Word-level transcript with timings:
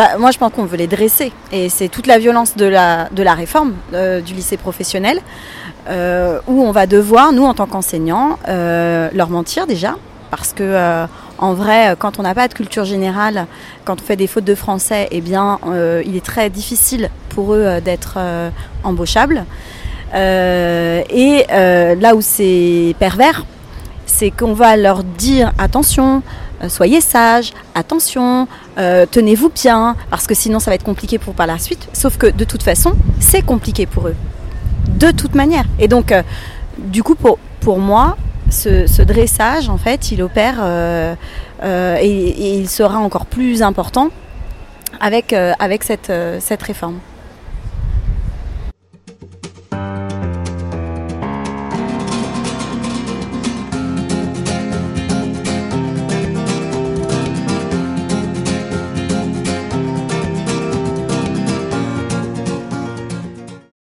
Bah, 0.00 0.16
moi, 0.18 0.30
je 0.30 0.38
pense 0.38 0.50
qu'on 0.54 0.64
veut 0.64 0.78
les 0.78 0.86
dresser. 0.86 1.30
Et 1.52 1.68
c'est 1.68 1.88
toute 1.88 2.06
la 2.06 2.18
violence 2.18 2.56
de 2.56 2.64
la, 2.64 3.10
de 3.10 3.22
la 3.22 3.34
réforme 3.34 3.74
euh, 3.92 4.22
du 4.22 4.32
lycée 4.32 4.56
professionnel, 4.56 5.20
euh, 5.90 6.40
où 6.46 6.62
on 6.62 6.72
va 6.72 6.86
devoir, 6.86 7.32
nous, 7.34 7.44
en 7.44 7.52
tant 7.52 7.66
qu'enseignants, 7.66 8.38
euh, 8.48 9.10
leur 9.12 9.28
mentir 9.28 9.66
déjà. 9.66 9.96
Parce 10.30 10.54
que, 10.54 11.06
en 11.38 11.52
vrai, 11.52 11.96
quand 11.98 12.18
on 12.18 12.22
n'a 12.22 12.34
pas 12.34 12.48
de 12.48 12.54
culture 12.54 12.84
générale, 12.84 13.46
quand 13.84 14.00
on 14.00 14.04
fait 14.04 14.16
des 14.16 14.28
fautes 14.28 14.44
de 14.44 14.54
français, 14.54 15.08
eh 15.10 15.20
bien, 15.20 15.58
il 16.06 16.14
est 16.16 16.24
très 16.24 16.50
difficile 16.50 17.10
pour 17.30 17.52
eux 17.52 17.80
d'être 17.84 18.16
embauchables. 18.84 19.44
Euh, 20.14 21.02
et 21.08 21.46
euh, 21.50 21.94
là 21.94 22.14
où 22.14 22.20
c'est 22.20 22.94
pervers, 22.98 23.44
c'est 24.06 24.30
qu'on 24.30 24.54
va 24.54 24.76
leur 24.76 25.04
dire 25.04 25.52
attention, 25.58 26.22
euh, 26.62 26.68
soyez 26.68 27.00
sages, 27.00 27.52
attention, 27.74 28.48
tenez-vous 28.76 29.50
bien, 29.50 29.94
parce 30.08 30.26
que 30.26 30.34
sinon 30.34 30.58
ça 30.58 30.70
va 30.70 30.74
être 30.74 30.84
compliqué 30.84 31.18
pour 31.18 31.34
par 31.34 31.46
la 31.46 31.58
suite. 31.58 31.88
Sauf 31.92 32.16
que 32.16 32.26
de 32.26 32.44
toute 32.44 32.62
façon, 32.62 32.94
c'est 33.18 33.42
compliqué 33.42 33.86
pour 33.86 34.08
eux, 34.08 34.16
de 34.88 35.10
toute 35.10 35.34
manière. 35.34 35.64
Et 35.78 35.86
donc, 35.86 36.14
du 36.78 37.02
coup, 37.02 37.14
pour, 37.14 37.78
moi, 37.78 38.16
ce, 38.48 39.02
dressage, 39.02 39.68
en 39.68 39.76
fait, 39.76 40.12
il 40.12 40.22
opère 40.22 40.64
et, 41.62 42.06
et 42.06 42.54
il 42.56 42.68
sera 42.68 42.98
encore 42.98 43.26
plus 43.26 43.62
important 43.62 44.08
avec, 44.98 45.34
avec 45.34 45.84
cette, 45.84 46.12
cette 46.40 46.62
réforme. 46.62 47.00